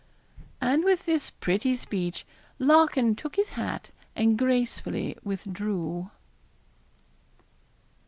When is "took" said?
3.15-3.35